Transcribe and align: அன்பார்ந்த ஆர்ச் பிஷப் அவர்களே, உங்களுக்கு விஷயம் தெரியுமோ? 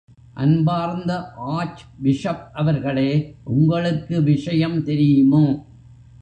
அன்பார்ந்த 0.33 1.33
ஆர்ச் 1.35 1.81
பிஷப் 2.03 2.49
அவர்களே, 2.53 3.35
உங்களுக்கு 3.43 4.23
விஷயம் 4.23 4.83
தெரியுமோ? 4.83 5.65